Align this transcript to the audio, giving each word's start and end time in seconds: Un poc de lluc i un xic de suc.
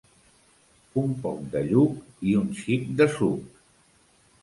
Un 1.01 1.11
poc 1.27 1.45
de 1.57 1.63
lluc 1.73 2.25
i 2.33 2.37
un 2.43 2.51
xic 2.65 2.91
de 3.03 3.11
suc. 3.19 3.65